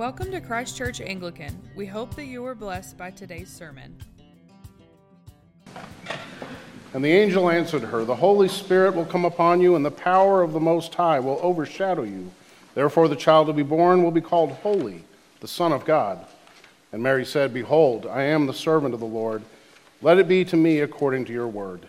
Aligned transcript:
Welcome 0.00 0.30
to 0.30 0.40
Christ 0.40 0.78
Church 0.78 1.02
Anglican. 1.02 1.60
We 1.76 1.84
hope 1.84 2.16
that 2.16 2.24
you 2.24 2.40
were 2.40 2.54
blessed 2.54 2.96
by 2.96 3.10
today's 3.10 3.50
sermon. 3.50 3.98
And 6.94 7.04
the 7.04 7.12
angel 7.12 7.50
answered 7.50 7.82
her, 7.82 8.06
The 8.06 8.16
Holy 8.16 8.48
Spirit 8.48 8.94
will 8.94 9.04
come 9.04 9.26
upon 9.26 9.60
you, 9.60 9.76
and 9.76 9.84
the 9.84 9.90
power 9.90 10.40
of 10.40 10.54
the 10.54 10.58
Most 10.58 10.94
High 10.94 11.20
will 11.20 11.38
overshadow 11.42 12.04
you. 12.04 12.30
Therefore, 12.74 13.08
the 13.08 13.14
child 13.14 13.48
to 13.48 13.52
be 13.52 13.62
born 13.62 14.02
will 14.02 14.10
be 14.10 14.22
called 14.22 14.52
Holy, 14.52 15.04
the 15.40 15.46
Son 15.46 15.70
of 15.70 15.84
God. 15.84 16.24
And 16.92 17.02
Mary 17.02 17.26
said, 17.26 17.52
Behold, 17.52 18.06
I 18.06 18.22
am 18.22 18.46
the 18.46 18.54
servant 18.54 18.94
of 18.94 19.00
the 19.00 19.06
Lord. 19.06 19.42
Let 20.00 20.16
it 20.16 20.26
be 20.26 20.46
to 20.46 20.56
me 20.56 20.80
according 20.80 21.26
to 21.26 21.32
your 21.34 21.48
word. 21.48 21.86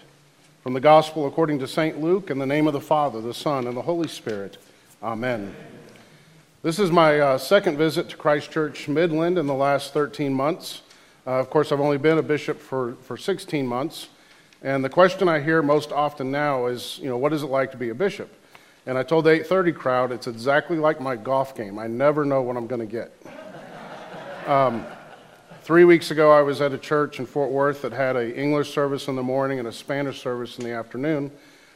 From 0.64 0.73
the 0.73 0.82
Gospel 0.82 1.28
according 1.28 1.59
to 1.59 1.66
St. 1.66 2.02
Luke, 2.02 2.30
in 2.30 2.39
the 2.39 2.46
name 2.46 2.68
of 2.68 2.73
the 2.73 2.82
Father, 2.82 3.21
the 3.21 3.34
Son, 3.34 3.68
and 3.68 3.78
the 3.78 3.84
Holy 3.84 4.09
Spirit. 4.09 4.57
Amen. 5.02 5.55
This 6.64 6.78
is 6.78 6.91
my 6.91 7.20
uh, 7.20 7.38
second 7.39 7.80
visit 7.80 8.09
to 8.09 8.18
Christ 8.18 8.52
Church 8.52 8.88
Midland 8.88 9.39
in 9.39 9.47
the 9.47 9.54
last 9.56 9.93
13 9.93 10.32
months. 10.32 10.83
Uh, 11.25 11.39
of 11.39 11.50
course, 11.50 11.71
I've 11.71 11.79
only 11.79 11.97
been 11.97 12.19
a 12.19 12.21
bishop 12.21 12.60
for, 12.60 12.93
for 13.02 13.18
16 13.18 13.65
months. 13.65 14.10
And 14.61 14.86
the 14.86 14.89
question 14.89 15.28
I 15.28 15.39
hear 15.39 15.64
most 15.64 15.92
often 15.92 16.29
now 16.29 16.68
is, 16.68 17.00
you 17.02 17.10
know, 17.10 17.18
what 17.18 17.33
is 17.33 17.42
it 17.42 17.47
like 17.47 17.71
to 17.71 17.78
be 17.78 17.89
a 17.89 17.96
bishop? 17.96 18.32
And 18.86 18.96
I 18.96 19.02
told 19.02 19.25
the 19.25 19.32
830 19.32 19.71
crowd, 19.71 20.11
it's 20.11 20.28
exactly 20.28 20.78
like 20.78 21.02
my 21.02 21.16
golf 21.16 21.55
game. 21.55 21.79
I 21.79 21.88
never 21.88 22.25
know 22.25 22.43
what 22.43 22.55
I'm 22.55 22.68
going 22.68 22.88
to 22.88 22.91
get. 22.91 23.11
Um, 24.47 24.86
three 25.61 25.86
weeks 25.86 26.10
ago, 26.10 26.32
I 26.32 26.41
was 26.41 26.61
at 26.61 26.74
a 26.74 26.78
church 26.78 27.19
in 27.19 27.28
Fort 27.28 27.52
Worth 27.52 27.83
that 27.83 27.91
had 27.91 28.16
an 28.16 28.33
English 28.33 28.74
service 28.74 29.07
in 29.07 29.16
the 29.16 29.21
morning 29.21 29.60
and 29.60 29.68
a 29.68 29.71
Spanish 29.71 30.19
service 30.19 30.57
in 30.57 30.64
the 30.64 30.71
afternoon. 30.71 31.32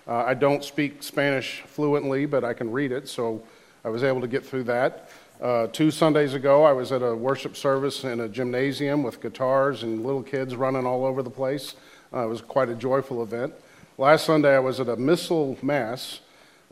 Uh, 0.07 0.23
I 0.25 0.33
don't 0.33 0.63
speak 0.63 1.03
Spanish 1.03 1.61
fluently, 1.67 2.25
but 2.25 2.43
I 2.43 2.53
can 2.53 2.71
read 2.71 2.91
it, 2.91 3.07
so 3.07 3.43
I 3.85 3.89
was 3.89 4.03
able 4.03 4.19
to 4.21 4.27
get 4.27 4.43
through 4.43 4.63
that. 4.63 5.09
Uh, 5.39 5.67
two 5.67 5.91
Sundays 5.91 6.33
ago, 6.33 6.63
I 6.63 6.73
was 6.73 6.91
at 6.91 7.03
a 7.03 7.15
worship 7.15 7.55
service 7.55 8.03
in 8.03 8.19
a 8.19 8.27
gymnasium 8.27 9.03
with 9.03 9.21
guitars 9.21 9.83
and 9.83 10.03
little 10.03 10.23
kids 10.23 10.55
running 10.55 10.87
all 10.87 11.05
over 11.05 11.21
the 11.21 11.29
place. 11.29 11.75
Uh, 12.11 12.25
it 12.25 12.27
was 12.27 12.41
quite 12.41 12.67
a 12.69 12.73
joyful 12.73 13.21
event. 13.21 13.53
Last 13.99 14.25
Sunday, 14.25 14.55
I 14.55 14.59
was 14.59 14.79
at 14.79 14.89
a 14.89 14.95
missal 14.95 15.55
mass 15.61 16.21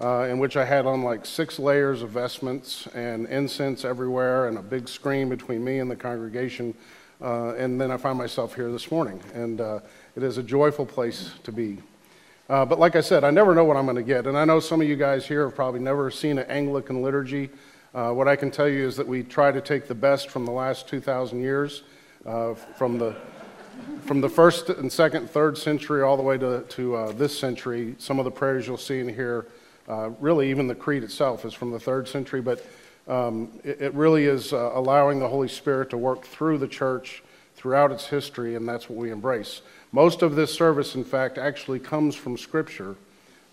uh, 0.02 0.22
in 0.24 0.40
which 0.40 0.58
I 0.58 0.66
had 0.66 0.88
on 0.88 1.04
like 1.04 1.24
six 1.24 1.60
layers 1.60 2.02
of 2.02 2.10
vestments 2.10 2.88
and 2.96 3.28
incense 3.28 3.86
everywhere 3.86 4.48
and 4.48 4.58
a 4.58 4.64
big 4.64 4.90
screen 4.90 5.30
between 5.30 5.64
me 5.64 5.78
and 5.78 5.92
the 5.92 5.96
congregation. 5.96 6.74
Uh, 7.22 7.54
and 7.54 7.80
then 7.80 7.92
I 7.92 7.98
find 7.98 8.18
myself 8.18 8.56
here 8.56 8.72
this 8.72 8.90
morning. 8.90 9.22
And 9.36 9.62
uh, 9.62 9.82
it 10.16 10.24
is 10.24 10.40
a 10.40 10.44
joyful 10.44 10.88
place 10.88 11.30
to 11.44 11.52
be. 11.52 11.78
Uh, 12.50 12.66
but 12.66 12.78
like 12.78 12.96
I 12.96 13.02
said, 13.02 13.24
I 13.24 13.32
never 13.32 13.56
know 13.56 13.64
what 13.64 13.78
I'm 13.78 13.86
going 13.86 13.96
to 13.96 14.04
get. 14.04 14.28
And 14.28 14.38
I 14.38 14.44
know 14.44 14.60
some 14.60 14.82
of 14.82 14.88
you 14.88 14.96
guys 14.96 15.26
here 15.26 15.46
have 15.46 15.56
probably 15.56 15.80
never 15.80 16.12
seen 16.12 16.38
an 16.38 16.50
Anglican 16.50 17.02
liturgy. 17.02 17.50
Uh, 17.94 18.12
what 18.12 18.28
I 18.28 18.36
can 18.36 18.52
tell 18.52 18.68
you 18.68 18.86
is 18.86 18.98
that 18.98 19.08
we 19.08 19.24
try 19.24 19.52
to 19.52 19.62
take 19.62 19.88
the 19.88 19.96
best 19.96 20.30
from 20.30 20.46
the 20.46 20.52
last 20.52 20.88
2,000 20.88 21.40
years, 21.42 21.84
uh, 22.26 22.54
from 22.54 22.98
the 22.98 23.16
from 24.06 24.22
the 24.22 24.30
first 24.30 24.70
and 24.70 24.92
second, 24.92 25.30
third 25.30 25.58
century 25.58 26.04
all 26.04 26.18
the 26.18 26.24
way 26.24 26.38
to, 26.38 26.62
to 26.70 26.96
uh, 26.96 27.12
this 27.14 27.38
century, 27.38 27.96
some 27.98 28.20
of 28.20 28.26
the 28.26 28.32
prayers 28.32 28.68
you'll 28.68 28.78
see 28.78 29.00
in 29.00 29.10
here, 29.10 29.48
uh, 29.88 30.10
really 30.20 30.50
even 30.50 30.68
the 30.68 30.76
creed 30.76 31.04
itself 31.04 31.46
is 31.46 31.54
from 31.54 31.72
the 31.72 31.80
third 31.80 32.08
century, 32.08 32.42
but 32.42 32.66
um, 33.08 33.52
it, 33.64 33.82
it, 33.82 33.94
really 33.94 34.26
is 34.26 34.54
uh, 34.54 34.72
allowing 34.74 35.20
the 35.20 35.28
Holy 35.28 35.48
Spirit 35.48 35.90
to 35.90 35.98
work 35.98 36.24
through 36.26 36.58
the 36.58 36.68
church 36.68 37.24
throughout 37.56 37.92
its 37.92 38.08
history, 38.08 38.56
and 38.56 38.68
that's 38.68 38.90
what 38.90 38.98
we 38.98 39.12
embrace. 39.12 39.62
Most 39.92 40.22
of 40.22 40.36
this 40.36 40.54
service, 40.54 40.96
in 40.96 41.04
fact, 41.04 41.38
actually 41.38 41.80
comes 41.80 42.16
from 42.16 42.38
Scripture. 42.38 42.96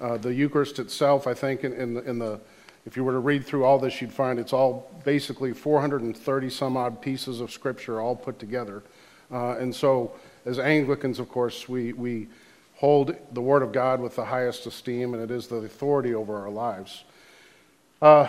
Uh, 0.01 0.17
the 0.17 0.33
Eucharist 0.33 0.79
itself, 0.79 1.27
I 1.27 1.35
think, 1.35 1.65
in, 1.65 1.73
in, 1.75 1.95
the, 1.95 2.09
in 2.09 2.19
the 2.19 2.41
if 2.87 2.97
you 2.97 3.05
were 3.05 3.13
to 3.13 3.19
read 3.19 3.45
through 3.45 3.65
all 3.65 3.79
this, 3.79 4.01
you'd 4.01 4.13
find 4.13 4.39
it's 4.39 4.53
all 4.53 4.91
basically 5.05 5.53
430 5.53 6.51
some 6.51 6.77
odd 6.77 7.03
pieces 7.03 7.41
of 7.41 7.53
Scripture 7.53 8.01
all 8.01 8.17
put 8.17 8.39
together. 8.39 8.83
Uh, 9.31 9.57
and 9.59 9.75
so, 9.75 10.13
as 10.47 10.59
Anglicans, 10.59 11.19
of 11.19 11.29
course, 11.29 11.69
we, 11.69 11.93
we 11.93 12.29
hold 12.77 13.15
the 13.33 13.41
Word 13.43 13.63
of 13.63 13.73
God 13.73 14.01
with 14.01 14.17
the 14.17 14.25
highest 14.25 14.67
esteem, 14.67 15.13
and 15.13 15.23
it 15.23 15.31
is 15.31 15.47
the 15.47 15.57
authority 15.57 16.15
over 16.15 16.37
our 16.37 16.51
lives. 16.51 17.05
Uh, 18.01 18.27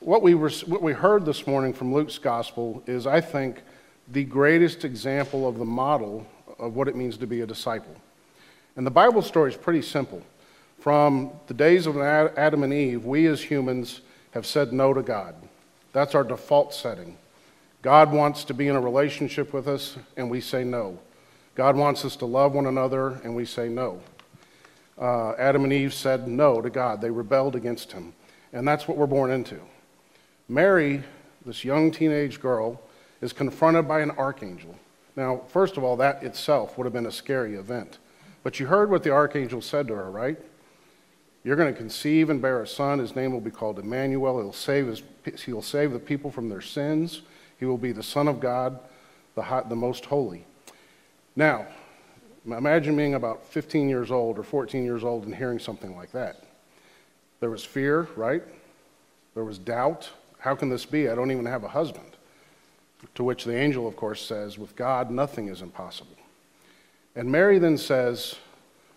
what, 0.00 0.20
we 0.20 0.34
were, 0.34 0.50
what 0.66 0.82
we 0.82 0.92
heard 0.92 1.24
this 1.24 1.46
morning 1.46 1.72
from 1.72 1.94
Luke's 1.94 2.18
Gospel 2.18 2.82
is, 2.86 3.06
I 3.06 3.20
think, 3.20 3.62
the 4.08 4.24
greatest 4.24 4.84
example 4.84 5.48
of 5.48 5.58
the 5.58 5.64
model 5.64 6.26
of 6.58 6.76
what 6.76 6.88
it 6.88 6.96
means 6.96 7.16
to 7.18 7.26
be 7.26 7.40
a 7.40 7.46
disciple. 7.46 7.94
And 8.76 8.86
the 8.86 8.90
Bible 8.90 9.22
story 9.22 9.50
is 9.50 9.56
pretty 9.56 9.82
simple. 9.82 10.22
From 10.78 11.32
the 11.46 11.54
days 11.54 11.86
of 11.86 11.96
Adam 11.98 12.62
and 12.62 12.72
Eve, 12.72 13.04
we 13.04 13.26
as 13.26 13.42
humans 13.42 14.00
have 14.32 14.44
said 14.44 14.72
no 14.72 14.92
to 14.92 15.02
God. 15.02 15.34
That's 15.92 16.14
our 16.14 16.24
default 16.24 16.74
setting. 16.74 17.16
God 17.82 18.12
wants 18.12 18.44
to 18.44 18.54
be 18.54 18.68
in 18.68 18.76
a 18.76 18.80
relationship 18.80 19.52
with 19.52 19.68
us, 19.68 19.96
and 20.16 20.30
we 20.30 20.40
say 20.40 20.64
no. 20.64 20.98
God 21.54 21.76
wants 21.76 22.04
us 22.04 22.16
to 22.16 22.26
love 22.26 22.52
one 22.52 22.66
another, 22.66 23.20
and 23.22 23.34
we 23.34 23.44
say 23.44 23.68
no. 23.68 24.00
Uh, 24.98 25.32
Adam 25.32 25.64
and 25.64 25.72
Eve 25.72 25.94
said 25.94 26.26
no 26.26 26.60
to 26.60 26.70
God. 26.70 27.00
They 27.00 27.10
rebelled 27.10 27.56
against 27.56 27.92
him. 27.92 28.12
And 28.52 28.66
that's 28.66 28.86
what 28.86 28.96
we're 28.96 29.06
born 29.06 29.30
into. 29.30 29.60
Mary, 30.48 31.02
this 31.44 31.64
young 31.64 31.90
teenage 31.90 32.40
girl, 32.40 32.80
is 33.24 33.32
confronted 33.32 33.88
by 33.88 34.02
an 34.02 34.10
archangel. 34.10 34.74
Now, 35.16 35.40
first 35.48 35.78
of 35.78 35.82
all, 35.82 35.96
that 35.96 36.22
itself 36.22 36.76
would 36.76 36.84
have 36.84 36.92
been 36.92 37.06
a 37.06 37.10
scary 37.10 37.54
event. 37.54 37.96
But 38.42 38.60
you 38.60 38.66
heard 38.66 38.90
what 38.90 39.02
the 39.02 39.12
archangel 39.12 39.62
said 39.62 39.88
to 39.88 39.94
her, 39.94 40.10
right? 40.10 40.36
You're 41.42 41.56
going 41.56 41.72
to 41.72 41.78
conceive 41.78 42.28
and 42.28 42.42
bear 42.42 42.60
a 42.60 42.66
son. 42.66 42.98
His 42.98 43.16
name 43.16 43.32
will 43.32 43.40
be 43.40 43.50
called 43.50 43.78
Emmanuel. 43.78 44.38
He'll 44.38 44.52
save, 44.52 44.88
his, 44.88 45.02
he'll 45.42 45.62
save 45.62 45.92
the 45.92 45.98
people 45.98 46.30
from 46.30 46.50
their 46.50 46.60
sins. 46.60 47.22
He 47.58 47.64
will 47.64 47.78
be 47.78 47.92
the 47.92 48.02
Son 48.02 48.28
of 48.28 48.40
God, 48.40 48.78
the, 49.36 49.64
the 49.70 49.76
most 49.76 50.04
holy. 50.04 50.44
Now, 51.34 51.66
imagine 52.44 52.94
being 52.94 53.14
about 53.14 53.46
15 53.46 53.88
years 53.88 54.10
old 54.10 54.38
or 54.38 54.42
14 54.42 54.84
years 54.84 55.02
old 55.02 55.24
and 55.24 55.34
hearing 55.34 55.58
something 55.58 55.96
like 55.96 56.12
that. 56.12 56.44
There 57.40 57.48
was 57.48 57.64
fear, 57.64 58.06
right? 58.16 58.42
There 59.32 59.44
was 59.44 59.56
doubt. 59.56 60.10
How 60.40 60.54
can 60.54 60.68
this 60.68 60.84
be? 60.84 61.08
I 61.08 61.14
don't 61.14 61.30
even 61.30 61.46
have 61.46 61.64
a 61.64 61.68
husband. 61.68 62.13
To 63.14 63.24
which 63.24 63.44
the 63.44 63.56
angel, 63.56 63.86
of 63.86 63.96
course, 63.96 64.24
says, 64.24 64.58
With 64.58 64.76
God, 64.76 65.10
nothing 65.10 65.48
is 65.48 65.62
impossible. 65.62 66.16
And 67.14 67.30
Mary 67.30 67.58
then 67.58 67.78
says 67.78 68.36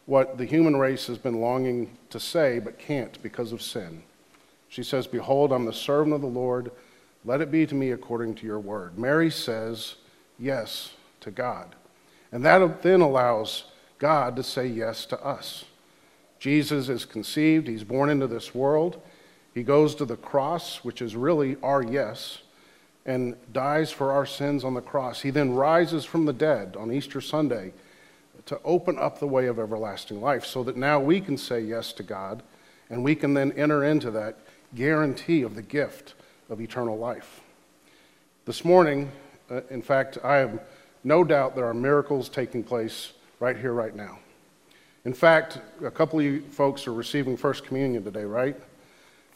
what 0.06 0.38
the 0.38 0.46
human 0.46 0.78
race 0.78 1.08
has 1.08 1.18
been 1.18 1.42
longing 1.42 1.98
to 2.10 2.20
say 2.20 2.60
but 2.60 2.80
can't 2.80 3.22
because 3.22 3.52
of 3.52 3.62
sin. 3.62 4.04
She 4.70 4.84
says, 4.84 5.06
Behold, 5.06 5.52
I'm 5.52 5.66
the 5.66 5.74
servant 5.74 6.16
of 6.16 6.22
the 6.22 6.28
Lord. 6.28 6.72
Let 7.26 7.42
it 7.42 7.52
be 7.52 7.68
to 7.68 7.76
me 7.76 7.92
according 7.92 8.36
to 8.36 8.46
your 8.46 8.60
word. 8.60 8.98
Mary 8.98 9.30
says 9.30 9.96
yes 10.40 10.94
to 11.22 11.32
God. 11.32 11.76
And 12.32 12.44
that 12.46 12.82
then 12.82 13.02
allows 13.02 13.66
God 13.98 14.36
to 14.36 14.44
say 14.44 14.68
yes 14.68 15.06
to 15.08 15.24
us. 15.24 15.66
Jesus 16.40 16.88
is 16.90 17.06
conceived, 17.06 17.68
he's 17.68 17.84
born 17.84 18.10
into 18.10 18.28
this 18.28 18.54
world. 18.54 19.02
He 19.54 19.64
goes 19.64 19.96
to 19.96 20.06
the 20.06 20.18
cross, 20.18 20.84
which 20.84 21.02
is 21.02 21.16
really 21.16 21.58
our 21.64 21.82
yes, 21.82 22.40
and 23.08 23.36
dies 23.54 23.90
for 23.90 24.12
our 24.12 24.26
sins 24.26 24.66
on 24.66 24.74
the 24.74 24.82
cross. 24.82 25.22
He 25.22 25.30
then 25.32 25.56
rises 25.56 26.04
from 26.06 26.26
the 26.26 26.34
dead 26.34 26.76
on 26.78 26.92
Easter 26.92 27.22
Sunday 27.22 27.74
to 28.46 28.60
open 28.64 29.00
up 29.00 29.20
the 29.20 29.28
way 29.28 29.48
of 29.48 29.58
everlasting 29.58 30.22
life 30.22 30.46
so 30.46 30.64
that 30.64 30.78
now 30.78 31.00
we 31.00 31.22
can 31.22 31.38
say 31.38 31.62
yes 31.62 31.94
to 31.94 32.04
God 32.04 32.44
and 32.90 33.04
we 33.04 33.16
can 33.16 33.34
then 33.34 33.54
enter 33.54 33.84
into 33.84 34.12
that 34.12 34.38
guarantee 34.76 35.42
of 35.42 35.56
the 35.56 35.62
gift 35.62 36.14
of 36.50 36.62
eternal 36.62 36.98
life. 36.98 37.42
This 38.46 38.64
morning, 38.64 39.12
uh, 39.50 39.62
in 39.70 39.82
fact, 39.82 40.18
I 40.24 40.36
have 40.36 40.62
no 41.04 41.24
doubt 41.24 41.56
there 41.56 41.66
are 41.66 41.74
miracles 41.74 42.30
taking 42.30 42.64
place 42.64 43.14
right 43.40 43.58
here, 43.58 43.74
right 43.74 43.96
now. 43.96 44.20
In 45.06 45.14
fact, 45.14 45.60
a 45.84 45.92
couple 45.92 46.20
of 46.20 46.26
you 46.26 46.42
folks 46.50 46.88
are 46.88 46.94
receiving 46.94 47.38
First 47.38 47.66
Communion 47.66 48.04
today, 48.04 48.26
right? 48.26 48.58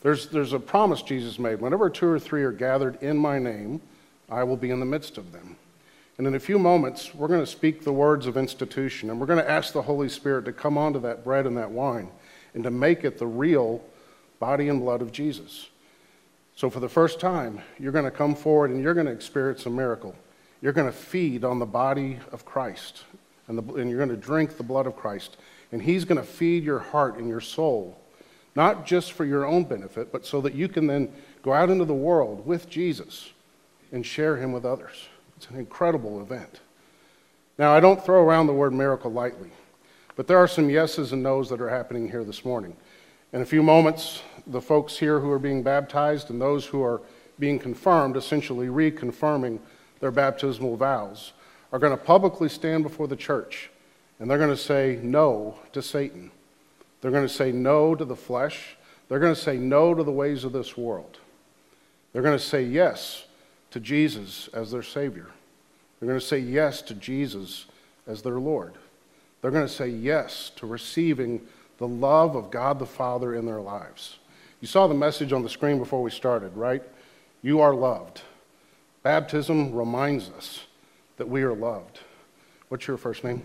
There's, 0.02 0.28
there's 0.28 0.54
a 0.54 0.60
promise 0.60 1.02
Jesus 1.02 1.38
made. 1.38 1.62
Whenever 1.62 1.90
two 1.90 2.08
or 2.08 2.20
three 2.20 2.44
are 2.44 2.52
gathered 2.52 3.02
in 3.04 3.18
my 3.18 3.38
name, 3.40 3.82
I 4.30 4.44
will 4.44 4.58
be 4.58 4.72
in 4.72 4.80
the 4.80 4.86
midst 4.86 5.18
of 5.18 5.32
them. 5.32 5.58
And 6.18 6.28
in 6.28 6.36
a 6.36 6.40
few 6.40 6.60
moments, 6.60 7.16
we're 7.16 7.28
going 7.28 7.40
to 7.40 7.48
speak 7.48 7.84
the 7.84 7.94
words 7.94 8.28
of 8.28 8.38
institution, 8.38 9.10
and 9.10 9.20
we're 9.20 9.26
going 9.26 9.44
to 9.44 9.50
ask 9.50 9.74
the 9.74 9.82
Holy 9.82 10.10
Spirit 10.10 10.46
to 10.46 10.54
come 10.54 10.78
onto 10.78 11.00
that 11.02 11.24
bread 11.24 11.46
and 11.46 11.58
that 11.58 11.72
wine 11.72 12.10
and 12.54 12.64
to 12.64 12.72
make 12.72 13.04
it 13.04 13.18
the 13.18 13.28
real 13.28 13.84
body 14.40 14.70
and 14.70 14.80
blood 14.80 15.02
of 15.02 15.12
Jesus. 15.12 15.70
So, 16.56 16.70
for 16.70 16.80
the 16.80 16.90
first 16.90 17.20
time, 17.20 17.62
you're 17.80 17.92
going 17.92 18.06
to 18.06 18.12
come 18.12 18.36
forward 18.36 18.72
and 18.72 18.82
you're 18.82 18.94
going 18.94 19.08
to 19.08 19.12
experience 19.12 19.66
a 19.66 19.70
miracle. 19.70 20.16
You're 20.62 20.74
going 20.74 20.92
to 20.92 20.96
feed 20.96 21.44
on 21.44 21.60
the 21.60 21.66
body 21.66 22.20
of 22.32 22.46
Christ, 22.46 23.04
and, 23.48 23.58
the, 23.58 23.74
and 23.74 23.90
you're 23.90 23.98
going 23.98 24.10
to 24.10 24.16
drink 24.16 24.58
the 24.58 24.64
blood 24.64 24.86
of 24.86 24.96
Christ. 24.96 25.38
And 25.72 25.82
He's 25.82 26.06
going 26.06 26.20
to 26.20 26.28
feed 26.28 26.64
your 26.64 26.80
heart 26.80 27.18
and 27.18 27.28
your 27.28 27.42
soul, 27.42 27.98
not 28.56 28.86
just 28.86 29.14
for 29.14 29.26
your 29.26 29.46
own 29.46 29.64
benefit, 29.64 30.12
but 30.12 30.26
so 30.26 30.42
that 30.42 30.54
you 30.54 30.68
can 30.68 30.88
then 30.88 31.12
go 31.44 31.54
out 31.54 31.70
into 31.70 31.86
the 31.86 31.94
world 31.94 32.46
with 32.46 32.70
Jesus 32.70 33.32
and 33.92 34.06
share 34.06 34.38
Him 34.38 34.52
with 34.52 34.66
others. 34.66 35.08
It's 35.38 35.50
an 35.50 35.58
incredible 35.58 36.22
event. 36.22 36.60
Now, 37.58 37.74
I 37.74 37.80
don't 37.80 38.04
throw 38.04 38.24
around 38.24 38.48
the 38.48 38.54
word 38.54 38.74
miracle 38.74 39.12
lightly, 39.12 39.52
but 40.16 40.28
there 40.28 40.38
are 40.38 40.48
some 40.48 40.70
yeses 40.70 41.14
and 41.14 41.24
nos 41.24 41.50
that 41.50 41.62
are 41.62 41.70
happening 41.70 42.10
here 42.10 42.24
this 42.24 42.46
morning. 42.46 42.76
In 43.34 43.42
a 43.42 43.46
few 43.46 43.64
moments, 43.64 44.24
the 44.48 44.62
folks 44.62 44.98
here 44.98 45.20
who 45.20 45.32
are 45.32 45.40
being 45.40 45.64
baptized 45.64 46.30
and 46.30 46.42
those 46.42 46.66
who 46.66 46.84
are 46.84 47.02
being 47.40 47.60
confirmed, 47.60 48.18
essentially 48.18 48.68
reconfirming 48.68 49.60
their 50.00 50.12
baptismal 50.12 50.76
vows, 50.76 51.34
are 51.72 51.80
going 51.80 51.98
to 51.98 52.04
publicly 52.04 52.50
stand 52.50 52.84
before 52.84 53.08
the 53.08 53.16
church 53.16 53.70
and 54.22 54.30
they're 54.30 54.38
going 54.38 54.52
to 54.52 54.58
say 54.58 55.00
no 55.02 55.58
to 55.74 55.82
Satan. 55.82 56.30
They're 57.02 57.12
going 57.12 57.28
to 57.28 57.34
say 57.34 57.52
no 57.52 57.96
to 57.96 58.06
the 58.06 58.16
flesh. 58.16 58.78
They're 59.10 59.20
going 59.20 59.36
to 59.36 59.42
say 59.42 59.58
no 59.58 59.94
to 59.94 60.04
the 60.04 60.12
ways 60.12 60.44
of 60.44 60.54
this 60.54 60.78
world. 60.78 61.18
They're 62.14 62.22
going 62.22 62.38
to 62.38 62.44
say 62.44 62.64
yes 62.64 63.26
to 63.72 63.80
Jesus 63.80 64.50
as 64.54 64.72
their 64.72 64.84
Savior. 64.84 65.28
They're 66.00 66.08
going 66.08 66.20
to 66.20 66.26
say 66.26 66.40
yes 66.40 66.82
to 66.84 66.94
Jesus 66.94 67.66
as 68.08 68.22
their 68.22 68.40
Lord. 68.40 68.74
They're 69.42 69.52
going 69.52 69.68
to 69.68 69.74
say 69.74 69.90
yes 69.90 70.52
to 70.58 70.68
receiving 70.68 71.42
the 71.78 71.88
love 71.88 72.36
of 72.36 72.52
God 72.52 72.80
the 72.80 72.86
Father 72.86 73.36
in 73.36 73.46
their 73.46 73.62
lives. 73.62 74.20
You 74.60 74.68
saw 74.68 74.88
the 74.88 74.94
message 74.94 75.34
on 75.34 75.42
the 75.42 75.50
screen 75.50 75.80
before 75.80 76.04
we 76.04 76.12
started, 76.12 76.56
right? 76.56 76.84
You 77.42 77.62
are 77.62 77.74
loved. 77.74 78.22
Baptism 79.02 79.74
reminds 79.74 80.30
us 80.30 80.66
that 81.18 81.28
we 81.28 81.42
are 81.42 81.56
loved. 81.56 82.00
What's 82.70 82.88
your 82.88 82.98
first 82.98 83.24
name? 83.24 83.44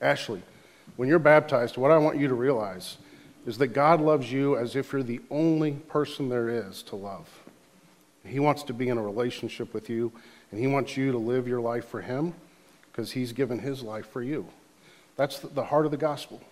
Ashley. 0.00 0.42
When 1.00 1.08
you're 1.08 1.18
baptized, 1.18 1.78
what 1.78 1.90
I 1.90 1.96
want 1.96 2.18
you 2.18 2.28
to 2.28 2.34
realize 2.34 2.98
is 3.46 3.56
that 3.56 3.68
God 3.68 4.02
loves 4.02 4.30
you 4.30 4.58
as 4.58 4.76
if 4.76 4.92
you're 4.92 5.02
the 5.02 5.22
only 5.30 5.72
person 5.72 6.28
there 6.28 6.50
is 6.50 6.82
to 6.82 6.96
love. 6.96 7.26
He 8.22 8.38
wants 8.38 8.62
to 8.64 8.74
be 8.74 8.90
in 8.90 8.98
a 8.98 9.02
relationship 9.02 9.72
with 9.72 9.88
you, 9.88 10.12
and 10.50 10.60
He 10.60 10.66
wants 10.66 10.98
you 10.98 11.10
to 11.10 11.16
live 11.16 11.48
your 11.48 11.62
life 11.62 11.88
for 11.88 12.02
Him 12.02 12.34
because 12.92 13.12
He's 13.12 13.32
given 13.32 13.60
His 13.60 13.80
life 13.80 14.10
for 14.10 14.22
you. 14.22 14.46
That's 15.16 15.38
the 15.38 15.64
heart 15.64 15.86
of 15.86 15.90
the 15.90 15.96
gospel. 15.96 16.42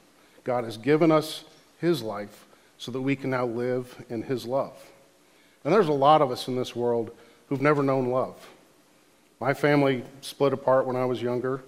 God 0.45 0.65
has 0.65 0.79
given 0.79 1.13
us 1.13 1.45
His 1.79 2.01
life 2.01 2.47
so 2.79 2.91
that 2.91 3.03
we 3.03 3.17
can 3.17 3.29
now 3.29 3.45
live 3.45 4.03
in 4.09 4.23
His 4.23 4.47
love. 4.47 4.83
And 5.63 5.75
there's 5.75 5.89
a 5.89 5.93
lot 5.93 6.23
of 6.23 6.31
us 6.31 6.49
in 6.49 6.57
this 6.57 6.75
world 6.75 7.11
who've 7.51 7.61
never 7.61 7.83
known 7.83 8.09
love. 8.09 8.49
My 9.41 9.53
family 9.53 10.05
split 10.23 10.55
apart 10.55 10.87
when 10.87 10.97
I 10.97 11.05
was 11.05 11.21
younger. 11.21 11.61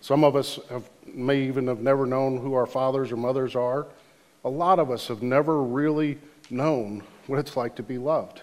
Some 0.00 0.24
of 0.24 0.36
us 0.36 0.58
have, 0.70 0.88
may 1.06 1.42
even 1.42 1.66
have 1.66 1.80
never 1.80 2.06
known 2.06 2.38
who 2.38 2.54
our 2.54 2.66
fathers 2.66 3.10
or 3.10 3.16
mothers 3.16 3.56
are. 3.56 3.86
A 4.44 4.48
lot 4.48 4.78
of 4.78 4.90
us 4.90 5.08
have 5.08 5.22
never 5.22 5.62
really 5.62 6.18
known 6.50 7.02
what 7.26 7.38
it's 7.38 7.56
like 7.56 7.74
to 7.76 7.82
be 7.82 7.98
loved. 7.98 8.42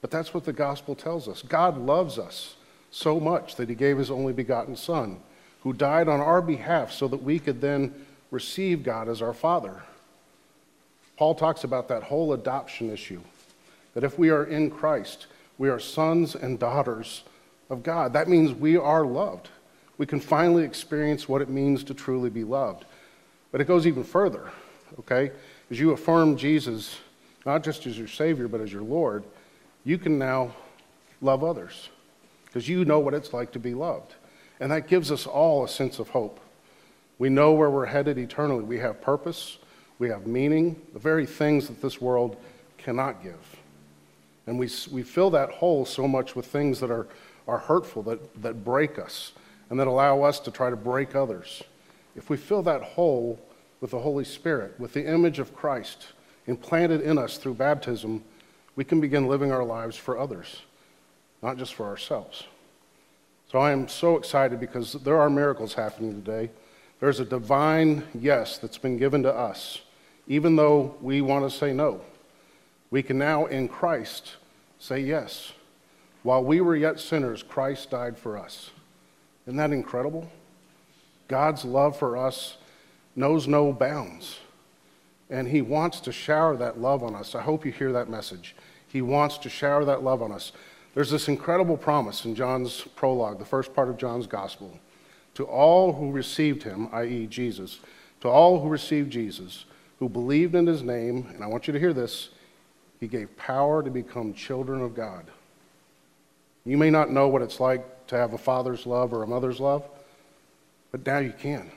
But 0.00 0.10
that's 0.10 0.32
what 0.32 0.44
the 0.44 0.52
gospel 0.52 0.94
tells 0.94 1.28
us. 1.28 1.42
God 1.42 1.76
loves 1.78 2.18
us 2.18 2.56
so 2.90 3.20
much 3.20 3.56
that 3.56 3.68
he 3.68 3.74
gave 3.74 3.98
his 3.98 4.10
only 4.10 4.32
begotten 4.32 4.76
Son, 4.76 5.20
who 5.62 5.72
died 5.72 6.08
on 6.08 6.20
our 6.20 6.40
behalf 6.40 6.92
so 6.92 7.08
that 7.08 7.22
we 7.22 7.38
could 7.38 7.60
then 7.60 7.94
receive 8.30 8.82
God 8.82 9.08
as 9.08 9.20
our 9.20 9.34
Father. 9.34 9.82
Paul 11.16 11.34
talks 11.34 11.64
about 11.64 11.88
that 11.88 12.04
whole 12.04 12.32
adoption 12.32 12.90
issue 12.90 13.20
that 13.94 14.04
if 14.04 14.18
we 14.18 14.30
are 14.30 14.44
in 14.44 14.70
Christ, 14.70 15.26
we 15.58 15.68
are 15.68 15.80
sons 15.80 16.34
and 16.36 16.58
daughters 16.58 17.24
of 17.68 17.82
God. 17.82 18.12
That 18.12 18.28
means 18.28 18.52
we 18.52 18.76
are 18.76 19.04
loved. 19.04 19.48
We 19.98 20.06
can 20.06 20.20
finally 20.20 20.64
experience 20.64 21.28
what 21.28 21.42
it 21.42 21.48
means 21.48 21.84
to 21.84 21.94
truly 21.94 22.30
be 22.30 22.44
loved. 22.44 22.84
But 23.50 23.60
it 23.60 23.64
goes 23.66 23.86
even 23.86 24.04
further, 24.04 24.50
okay? 25.00 25.32
As 25.70 25.78
you 25.78 25.90
affirm 25.90 26.36
Jesus, 26.36 26.98
not 27.44 27.64
just 27.64 27.86
as 27.86 27.98
your 27.98 28.08
Savior, 28.08 28.48
but 28.48 28.60
as 28.60 28.72
your 28.72 28.82
Lord, 28.82 29.24
you 29.84 29.98
can 29.98 30.18
now 30.18 30.54
love 31.20 31.42
others 31.42 31.88
because 32.46 32.68
you 32.68 32.84
know 32.84 32.98
what 32.98 33.14
it's 33.14 33.32
like 33.32 33.52
to 33.52 33.58
be 33.58 33.74
loved. 33.74 34.14
And 34.60 34.70
that 34.72 34.88
gives 34.88 35.12
us 35.12 35.26
all 35.26 35.64
a 35.64 35.68
sense 35.68 35.98
of 35.98 36.08
hope. 36.10 36.40
We 37.18 37.28
know 37.28 37.52
where 37.52 37.70
we're 37.70 37.86
headed 37.86 38.18
eternally. 38.18 38.62
We 38.62 38.78
have 38.78 39.00
purpose, 39.00 39.58
we 39.98 40.08
have 40.08 40.26
meaning, 40.26 40.80
the 40.92 40.98
very 40.98 41.26
things 41.26 41.68
that 41.68 41.82
this 41.82 42.00
world 42.00 42.36
cannot 42.76 43.22
give. 43.22 43.56
And 44.46 44.58
we, 44.58 44.70
we 44.90 45.02
fill 45.02 45.30
that 45.30 45.50
hole 45.50 45.84
so 45.84 46.08
much 46.08 46.34
with 46.34 46.46
things 46.46 46.80
that 46.80 46.90
are, 46.90 47.06
are 47.46 47.58
hurtful, 47.58 48.02
that, 48.04 48.42
that 48.42 48.64
break 48.64 48.98
us, 48.98 49.32
and 49.70 49.78
that 49.78 49.86
allow 49.86 50.22
us 50.22 50.40
to 50.40 50.50
try 50.50 50.70
to 50.70 50.76
break 50.76 51.14
others. 51.14 51.62
If 52.16 52.30
we 52.30 52.36
fill 52.36 52.62
that 52.62 52.82
hole 52.82 53.40
with 53.80 53.90
the 53.90 54.00
Holy 54.00 54.24
Spirit, 54.24 54.78
with 54.78 54.92
the 54.92 55.06
image 55.06 55.38
of 55.38 55.54
Christ 55.54 56.08
implanted 56.46 57.02
in 57.02 57.18
us 57.18 57.36
through 57.36 57.54
baptism, 57.54 58.24
we 58.74 58.84
can 58.84 59.00
begin 59.00 59.26
living 59.26 59.52
our 59.52 59.64
lives 59.64 59.96
for 59.96 60.18
others, 60.18 60.62
not 61.42 61.58
just 61.58 61.74
for 61.74 61.86
ourselves. 61.86 62.44
So 63.50 63.58
I 63.58 63.72
am 63.72 63.88
so 63.88 64.16
excited 64.16 64.60
because 64.60 64.92
there 64.92 65.20
are 65.20 65.30
miracles 65.30 65.74
happening 65.74 66.22
today. 66.22 66.50
There's 67.00 67.20
a 67.20 67.24
divine 67.24 68.04
yes 68.14 68.58
that's 68.58 68.78
been 68.78 68.98
given 68.98 69.22
to 69.22 69.32
us, 69.32 69.82
even 70.26 70.56
though 70.56 70.96
we 71.00 71.20
want 71.20 71.50
to 71.50 71.56
say 71.56 71.72
no. 71.72 72.00
We 72.90 73.02
can 73.02 73.18
now, 73.18 73.46
in 73.46 73.68
Christ, 73.68 74.36
say 74.78 75.00
yes. 75.00 75.52
While 76.22 76.44
we 76.44 76.60
were 76.60 76.76
yet 76.76 76.98
sinners, 76.98 77.42
Christ 77.42 77.90
died 77.90 78.18
for 78.18 78.36
us. 78.36 78.70
Isn't 79.48 79.56
that 79.56 79.72
incredible? 79.72 80.30
God's 81.26 81.64
love 81.64 81.98
for 81.98 82.18
us 82.18 82.58
knows 83.16 83.48
no 83.48 83.72
bounds. 83.72 84.40
And 85.30 85.48
He 85.48 85.62
wants 85.62 86.00
to 86.00 86.12
shower 86.12 86.54
that 86.58 86.78
love 86.78 87.02
on 87.02 87.14
us. 87.14 87.34
I 87.34 87.40
hope 87.40 87.64
you 87.64 87.72
hear 87.72 87.90
that 87.92 88.10
message. 88.10 88.54
He 88.86 89.00
wants 89.00 89.38
to 89.38 89.48
shower 89.48 89.86
that 89.86 90.02
love 90.02 90.20
on 90.20 90.32
us. 90.32 90.52
There's 90.94 91.10
this 91.10 91.28
incredible 91.28 91.78
promise 91.78 92.26
in 92.26 92.34
John's 92.34 92.82
prologue, 92.94 93.38
the 93.38 93.46
first 93.46 93.74
part 93.74 93.88
of 93.88 93.96
John's 93.96 94.26
gospel. 94.26 94.78
To 95.36 95.44
all 95.44 95.94
who 95.94 96.10
received 96.10 96.62
him, 96.62 96.90
i.e., 96.92 97.26
Jesus, 97.26 97.80
to 98.20 98.28
all 98.28 98.60
who 98.60 98.68
received 98.68 99.10
Jesus, 99.10 99.64
who 99.98 100.10
believed 100.10 100.54
in 100.56 100.66
his 100.66 100.82
name, 100.82 101.26
and 101.32 101.42
I 101.42 101.46
want 101.46 101.66
you 101.66 101.72
to 101.72 101.80
hear 101.80 101.94
this, 101.94 102.28
he 103.00 103.08
gave 103.08 103.34
power 103.38 103.82
to 103.82 103.90
become 103.90 104.34
children 104.34 104.82
of 104.82 104.94
God. 104.94 105.24
You 106.66 106.76
may 106.76 106.90
not 106.90 107.10
know 107.10 107.28
what 107.28 107.40
it's 107.40 107.60
like 107.60 107.86
to 108.08 108.16
have 108.16 108.32
a 108.32 108.38
father's 108.38 108.86
love 108.86 109.12
or 109.12 109.22
a 109.22 109.26
mother's 109.26 109.60
love, 109.60 109.84
but 110.90 111.06
now 111.06 111.18
you 111.18 111.32
can. 111.32 111.70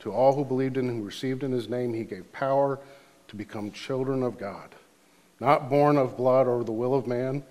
To 0.00 0.12
all 0.12 0.34
who 0.34 0.44
believed 0.44 0.76
in 0.76 0.88
him, 0.88 0.98
who 0.98 1.04
received 1.04 1.42
in 1.42 1.52
his 1.52 1.68
name, 1.68 1.94
he 1.94 2.04
gave 2.04 2.30
power 2.32 2.78
to 3.28 3.36
become 3.36 3.70
children 3.70 4.22
of 4.22 4.38
God 4.38 4.74
not 5.40 5.68
born 5.68 5.96
of 5.96 6.16
blood 6.16 6.46
or 6.46 6.64
the 6.64 6.72
will 6.72 6.94
of 6.94 7.06
man, 7.06 7.42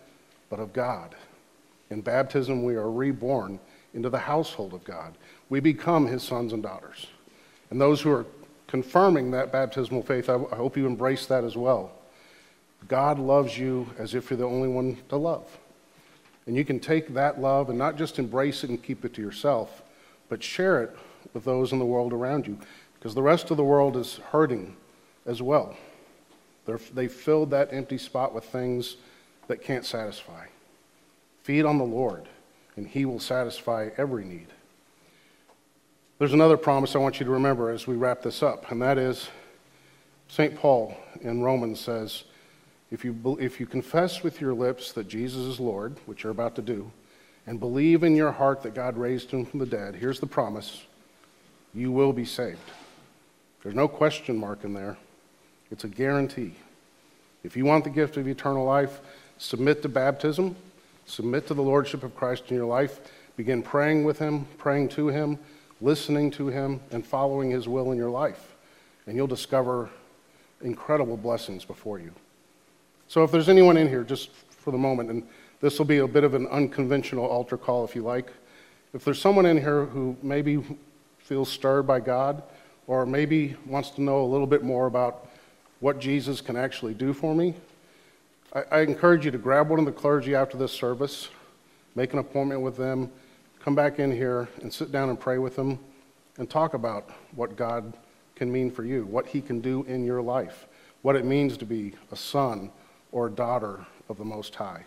but 0.50 0.60
of 0.60 0.74
God. 0.74 1.16
In 1.90 2.02
baptism, 2.02 2.64
we 2.64 2.76
are 2.76 2.90
reborn 2.90 3.60
into 3.94 4.10
the 4.10 4.20
household 4.20 4.74
of 4.74 4.84
God. 4.84 5.16
We 5.50 5.60
become 5.60 6.08
his 6.08 6.24
sons 6.24 6.54
and 6.54 6.64
daughters. 6.64 7.08
And 7.70 7.80
those 7.80 8.02
who 8.02 8.12
are 8.12 8.26
confirming 8.68 9.32
that 9.32 9.52
baptismal 9.52 10.04
faith, 10.04 10.30
I 10.30 10.38
hope 10.56 10.78
you 10.78 10.88
embrace 10.88 11.26
that 11.28 11.44
as 11.44 11.56
well. 11.56 11.92
God 12.88 13.20
loves 13.20 13.58
you 13.58 13.88
as 13.98 14.16
if 14.16 14.30
you're 14.30 14.38
the 14.38 14.46
only 14.46 14.68
one 14.68 14.98
to 15.10 15.16
love. 15.16 15.46
And 16.46 16.56
you 16.56 16.66
can 16.66 16.80
take 16.80 17.14
that 17.14 17.40
love 17.40 17.70
and 17.70 17.78
not 17.78 17.98
just 17.98 18.20
embrace 18.20 18.64
it 18.64 18.70
and 18.70 18.82
keep 18.82 19.06
it 19.06 19.14
to 19.14 19.22
yourself, 19.22 19.82
but 20.30 20.44
share 20.44 20.84
it 20.84 20.96
with 21.34 21.46
those 21.46 21.72
in 21.72 21.80
the 21.80 21.86
world 21.86 22.12
around 22.12 22.46
you, 22.48 22.60
because 22.96 23.16
the 23.16 23.22
rest 23.22 23.50
of 23.50 23.58
the 23.58 23.64
world 23.64 23.96
is 23.96 24.18
hurting 24.32 24.76
as 25.26 25.42
well. 25.42 25.76
They 26.94 27.08
filled 27.08 27.52
that 27.52 27.74
empty 27.74 27.98
spot 27.98 28.34
with 28.34 28.44
things 28.46 28.98
that 29.48 29.62
can't 29.62 29.86
satisfy. 29.86 30.48
Feed 31.44 31.66
on 31.66 31.78
the 31.78 31.84
Lord, 31.84 32.28
and 32.76 32.88
He 32.88 33.06
will 33.06 33.20
satisfy 33.20 33.90
every 33.98 34.26
need. 34.26 34.48
There's 36.20 36.34
another 36.34 36.58
promise 36.58 36.96
I 36.96 37.00
want 37.00 37.20
you 37.20 37.26
to 37.26 37.32
remember 37.32 37.70
as 37.70 37.88
we 37.88 37.96
wrap 37.96 38.22
this 38.22 38.42
up, 38.42 38.72
and 38.72 38.82
that 38.82 38.98
is 38.98 39.30
St. 40.30 40.56
Paul 40.56 40.96
in 41.22 41.42
Romans 41.42 41.80
says, 41.80 42.24
if 42.94 43.04
you, 43.04 43.38
if 43.42 43.60
you 43.60 43.66
confess 43.66 44.22
with 44.22 44.40
your 44.40 44.54
lips 44.54 44.92
that 44.92 45.08
Jesus 45.08 45.42
is 45.42 45.60
Lord, 45.60 45.98
which 46.06 46.22
you're 46.22 46.32
about 46.32 46.56
to 46.58 46.62
do, 46.62 46.92
and 47.48 47.60
believe 47.60 48.04
in 48.04 48.16
your 48.16 48.32
heart 48.32 48.62
that 48.62 48.76
God 48.76 48.98
raised 48.98 49.32
him 49.32 49.46
from 49.46 49.60
the 49.60 49.66
dead, 49.66 49.96
here's 49.96 50.20
the 50.20 50.28
promise 50.28 50.84
you 51.74 51.92
will 51.92 52.14
be 52.14 52.24
saved. 52.24 52.60
There's 53.64 53.74
no 53.74 53.88
question 53.88 54.38
mark 54.38 54.64
in 54.64 54.76
there. 54.76 54.96
It's 55.72 55.86
a 55.86 55.88
guarantee. 55.88 56.54
If 57.44 57.58
you 57.58 57.66
want 57.66 57.84
the 57.84 57.90
gift 57.90 58.16
of 58.18 58.28
eternal 58.28 58.64
life, 58.64 59.02
submit 59.40 59.82
to 59.82 59.90
baptism, 59.90 60.56
submit 61.08 61.48
to 61.48 61.56
the 61.56 61.64
Lordship 61.64 62.04
of 62.04 62.16
Christ 62.16 62.44
in 62.50 62.56
your 62.56 62.68
life, 62.68 63.00
begin 63.36 63.64
praying 63.64 64.04
with 64.04 64.20
Him, 64.20 64.46
praying 64.60 64.90
to 64.90 65.08
Him, 65.08 65.40
listening 65.82 66.30
to 66.32 66.50
Him, 66.50 66.80
and 66.92 67.04
following 67.04 67.50
His 67.50 67.68
will 67.68 67.92
in 67.92 67.98
your 67.98 68.12
life. 68.12 68.54
And 69.08 69.16
you'll 69.16 69.26
discover 69.26 69.90
incredible 70.62 71.18
blessings 71.18 71.66
before 71.66 71.98
you. 71.98 72.14
So 73.14 73.24
if 73.24 73.30
there's 73.30 73.48
anyone 73.48 73.78
in 73.78 73.88
here, 73.88 74.04
just 74.04 74.32
for 74.50 74.72
the 74.72 74.78
moment, 74.80 75.12
and 75.12 75.22
this 75.62 75.78
will 75.78 75.86
be 75.86 76.00
a 76.00 76.08
bit 76.08 76.24
of 76.24 76.34
an 76.34 76.48
unconventional 76.48 77.24
altar 77.24 77.60
call 77.60 77.86
if 77.86 77.96
you 77.96 78.02
like. 78.02 78.32
If 78.92 79.06
there's 79.06 79.22
someone 79.22 79.46
in 79.46 79.56
here 79.56 79.86
who 79.86 80.18
maybe 80.24 80.64
feels 81.20 81.48
stirred 81.48 81.84
by 81.84 82.00
God, 82.00 82.42
or 82.88 83.06
maybe 83.06 83.56
wants 83.68 83.92
to 83.92 84.02
know 84.02 84.24
a 84.24 84.26
little 84.26 84.48
bit 84.48 84.64
more 84.64 84.88
about 84.88 85.30
what 85.80 86.00
Jesus 86.00 86.42
can 86.42 86.56
actually 86.56 86.96
do 86.96 87.14
for 87.14 87.36
me, 87.36 87.54
I, 88.52 88.64
I 88.72 88.82
encourage 88.82 89.26
you 89.26 89.30
to 89.30 89.38
grab 89.38 89.70
one 89.70 89.78
of 89.78 89.86
the 89.86 89.92
clergy 89.92 90.34
after 90.34 90.58
this 90.58 90.72
service, 90.72 91.30
make 91.94 92.14
an 92.14 92.18
appointment 92.18 92.62
with 92.62 92.78
them, 92.78 93.12
come 93.60 93.76
back 93.76 94.00
in 94.00 94.12
here 94.12 94.50
and 94.64 94.74
sit 94.74 94.92
down 94.92 95.10
and 95.10 95.20
pray 95.20 95.38
with 95.38 95.56
them 95.56 95.78
and 96.40 96.50
talk 96.50 96.74
about 96.74 97.12
what 97.36 97.56
God 97.56 97.96
can 98.36 98.52
mean 98.52 98.72
for 98.72 98.84
you, 98.84 99.06
what 99.06 99.28
He 99.28 99.40
can 99.40 99.62
do 99.62 99.84
in 99.84 100.04
your 100.04 100.24
life, 100.24 100.66
what 101.04 101.16
it 101.16 101.26
means 101.26 101.58
to 101.58 101.66
be 101.68 101.94
a 102.12 102.16
son 102.16 102.72
or 103.14 103.30
daughter 103.30 103.86
of 104.10 104.18
the 104.18 104.26
Most 104.26 104.54
High. 104.56 104.84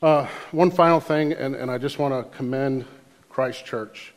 Uh, 0.00 0.28
one 0.52 0.70
final 0.70 1.00
thing, 1.00 1.32
and, 1.32 1.56
and 1.56 1.70
I 1.70 1.78
just 1.78 1.98
want 1.98 2.14
to 2.14 2.36
commend 2.36 2.84
Christ 3.30 3.64
Church. 3.64 4.12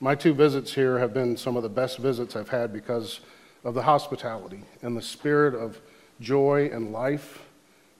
My 0.00 0.14
two 0.14 0.32
visits 0.32 0.72
here 0.72 0.98
have 0.98 1.12
been 1.12 1.36
some 1.36 1.56
of 1.56 1.62
the 1.62 1.68
best 1.68 1.98
visits 1.98 2.36
I've 2.36 2.48
had 2.48 2.72
because 2.72 3.20
of 3.64 3.74
the 3.74 3.82
hospitality 3.82 4.62
and 4.82 4.96
the 4.96 5.02
spirit 5.02 5.54
of 5.54 5.80
joy 6.20 6.70
and 6.72 6.92
life 6.92 7.42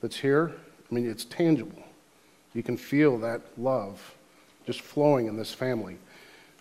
that's 0.00 0.16
here. 0.16 0.52
I 0.90 0.94
mean, 0.94 1.10
it's 1.10 1.24
tangible. 1.24 1.82
You 2.54 2.62
can 2.62 2.76
feel 2.76 3.18
that 3.18 3.40
love 3.58 4.14
just 4.64 4.80
flowing 4.80 5.26
in 5.26 5.36
this 5.36 5.52
family. 5.52 5.98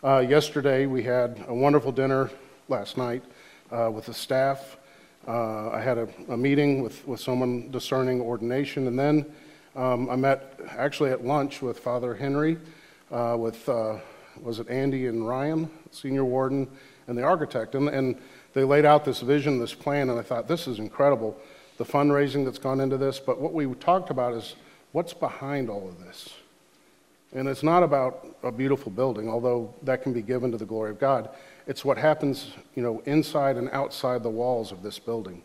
Uh, 0.03 0.19
yesterday, 0.19 0.87
we 0.87 1.03
had 1.03 1.45
a 1.47 1.53
wonderful 1.53 1.91
dinner 1.91 2.31
last 2.67 2.97
night 2.97 3.23
uh, 3.71 3.91
with 3.93 4.07
the 4.07 4.13
staff. 4.13 4.77
Uh, 5.25 5.69
I 5.69 5.79
had 5.79 5.97
a, 5.97 6.09
a, 6.27 6.35
meeting 6.35 6.83
with, 6.83 7.07
with 7.07 7.19
someone 7.19 7.71
discerning 7.71 8.19
ordination, 8.19 8.87
and 8.87 8.99
then 8.99 9.25
um, 9.73 10.09
I 10.09 10.17
met 10.17 10.59
actually 10.71 11.11
at 11.11 11.23
lunch 11.23 11.61
with 11.61 11.79
Father 11.79 12.13
Henry, 12.13 12.57
uh, 13.09 13.37
with, 13.39 13.69
uh, 13.69 13.99
was 14.41 14.59
it 14.59 14.67
Andy 14.69 15.07
and 15.07 15.25
Ryan, 15.25 15.69
senior 15.91 16.25
warden, 16.25 16.67
and 17.07 17.17
the 17.17 17.23
architect. 17.23 17.73
And, 17.73 17.87
and 17.87 18.17
they 18.53 18.65
laid 18.65 18.83
out 18.83 19.05
this 19.05 19.21
vision, 19.21 19.59
this 19.59 19.73
plan, 19.73 20.09
and 20.09 20.19
I 20.19 20.23
thought, 20.23 20.49
this 20.49 20.67
is 20.67 20.79
incredible, 20.79 21.37
the 21.77 21.85
fundraising 21.85 22.43
that's 22.43 22.59
gone 22.59 22.81
into 22.81 22.97
this. 22.97 23.17
But 23.17 23.39
what 23.39 23.53
we 23.53 23.65
talked 23.75 24.09
about 24.09 24.33
is 24.33 24.55
what's 24.91 25.13
behind 25.13 25.69
all 25.69 25.87
of 25.87 26.03
this. 26.03 26.33
And 27.33 27.47
it's 27.47 27.63
not 27.63 27.81
about 27.81 28.27
a 28.43 28.51
beautiful 28.51 28.91
building, 28.91 29.29
although 29.29 29.73
that 29.83 30.03
can 30.03 30.11
be 30.11 30.21
given 30.21 30.51
to 30.51 30.57
the 30.57 30.65
glory 30.65 30.91
of 30.91 30.99
God. 30.99 31.29
It's 31.65 31.85
what 31.85 31.97
happens, 31.97 32.51
you 32.75 32.83
know, 32.83 33.01
inside 33.05 33.57
and 33.57 33.69
outside 33.69 34.23
the 34.23 34.29
walls 34.29 34.71
of 34.71 34.83
this 34.83 34.99
building. 34.99 35.43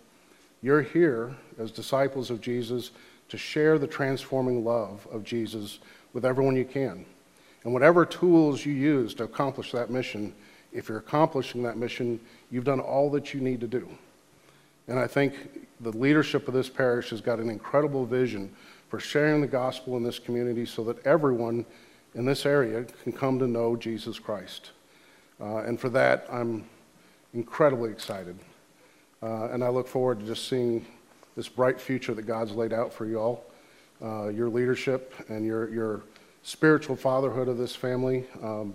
You're 0.63 0.83
here 0.83 1.37
as 1.59 1.71
disciples 1.71 2.31
of 2.31 2.41
Jesus 2.41 2.91
to 3.29 3.39
share 3.39 3.79
the 3.79 3.87
transforming 3.87 4.65
love 4.65 5.07
of 5.13 5.23
Jesus 5.23 5.79
with 6.13 6.25
everyone 6.25 6.57
you 6.57 6.65
can. 6.65 7.05
And 7.65 7.73
whatever 7.73 8.05
tools 8.05 8.65
you 8.65 8.73
use 8.73 9.15
to 9.15 9.25
accomplish 9.25 9.73
that 9.73 9.91
mission, 9.91 10.35
if 10.73 10.89
you're 10.89 10.99
accomplishing 10.99 11.63
that 11.63 11.77
mission, 11.77 12.19
you've 12.51 12.65
done 12.65 12.81
all 12.81 13.11
that 13.11 13.33
you 13.35 13.41
need 13.41 13.61
to 13.61 13.67
do. 13.67 13.89
And 14.89 14.99
I 14.99 15.07
think 15.07 15.35
the 15.81 15.93
leadership 15.93 16.49
of 16.49 16.55
this 16.55 16.69
parish 16.69 17.11
has 17.11 17.21
got 17.21 17.39
an 17.39 17.51
incredible 17.51 18.07
vision 18.07 18.53
for 18.89 18.99
sharing 18.99 19.41
the 19.41 19.47
gospel 19.47 19.97
in 19.97 20.03
this 20.03 20.19
community 20.19 20.65
so 20.65 20.83
that 20.85 21.05
everyone 21.07 21.67
in 22.15 22.25
this 22.25 22.47
area 22.47 22.85
can 23.03 23.13
come 23.13 23.39
to 23.39 23.47
know 23.47 23.77
Jesus 23.77 24.19
Christ. 24.19 24.71
Uh, 25.41 25.59
and 25.59 25.79
for 25.79 25.89
that, 25.91 26.27
I'm 26.31 26.65
incredibly 27.35 27.91
excited. 27.91 28.37
Uh, 29.23 29.49
and 29.51 29.63
I 29.63 29.69
look 29.69 29.89
forward 29.89 30.21
to 30.21 30.27
just 30.27 30.49
seeing 30.49 30.87
this 31.37 31.49
bright 31.49 31.81
future 31.81 32.15
that 32.15 32.23
God's 32.23 32.53
laid 32.53 32.73
out 32.73 32.93
for 32.93 33.07
you 33.07 33.19
all. 33.19 33.45
Uh, 34.03 34.29
your 34.29 34.49
leadership 34.49 35.15
and 35.29 35.45
your, 35.45 35.69
your 35.71 36.03
spiritual 36.43 36.97
fatherhood 36.97 37.49
of 37.49 37.59
this 37.59 37.75
family 37.75 38.25
um, 38.43 38.75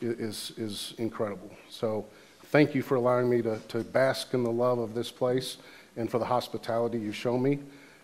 is, 0.00 0.52
is 0.56 0.94
incredible. 0.98 1.50
So 1.68 2.06
thank 2.46 2.74
you 2.74 2.82
for 2.82 2.94
allowing 2.96 3.28
me 3.28 3.42
to, 3.42 3.58
to 3.68 3.84
bask 3.84 4.34
in 4.34 4.42
the 4.42 4.50
love 4.50 4.78
of 4.78 4.94
this 4.94 5.10
place 5.10 5.58
and 5.96 6.10
for 6.10 6.18
the 6.18 6.24
hospitality 6.24 6.98
you 6.98 7.12
show 7.12 7.36
me. 7.38 7.58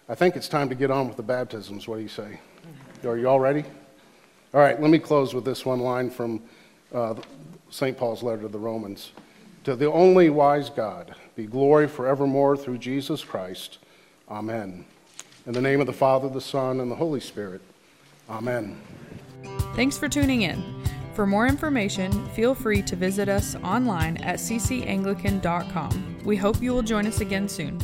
I 0.08 0.14
think 0.14 0.36
it's 0.36 0.48
time 0.48 0.68
to 0.68 0.74
get 0.74 0.90
on 0.90 1.08
with 1.08 1.16
the 1.16 1.22
baptisms. 1.22 1.88
What 1.88 1.96
do 1.96 2.02
you 2.02 2.08
say? 2.08 2.38
Are 3.04 3.16
you 3.16 3.28
all 3.28 3.40
ready? 3.40 3.64
All 4.52 4.60
right, 4.60 4.80
let 4.80 4.90
me 4.90 4.98
close 4.98 5.34
with 5.34 5.44
this 5.44 5.64
one 5.64 5.80
line 5.80 6.10
from 6.10 6.42
uh, 6.94 7.14
St. 7.70 7.96
Paul's 7.96 8.22
letter 8.22 8.42
to 8.42 8.48
the 8.48 8.58
Romans. 8.58 9.12
To 9.64 9.74
the 9.74 9.90
only 9.90 10.30
wise 10.30 10.70
God 10.70 11.14
be 11.36 11.46
glory 11.46 11.88
forevermore 11.88 12.56
through 12.56 12.78
Jesus 12.78 13.24
Christ. 13.24 13.78
Amen. 14.28 14.84
In 15.46 15.52
the 15.52 15.60
name 15.60 15.80
of 15.80 15.86
the 15.86 15.92
Father, 15.92 16.28
the 16.28 16.40
Son, 16.40 16.80
and 16.80 16.90
the 16.90 16.96
Holy 16.96 17.20
Spirit. 17.20 17.60
Amen. 18.28 18.80
Thanks 19.74 19.98
for 19.98 20.08
tuning 20.08 20.42
in. 20.42 20.62
For 21.14 21.26
more 21.26 21.46
information, 21.46 22.26
feel 22.30 22.54
free 22.54 22.82
to 22.82 22.96
visit 22.96 23.28
us 23.28 23.54
online 23.56 24.16
at 24.18 24.36
ccanglican.com. 24.36 26.18
We 26.24 26.36
hope 26.36 26.60
you 26.62 26.72
will 26.72 26.82
join 26.82 27.06
us 27.06 27.20
again 27.20 27.48
soon. 27.48 27.78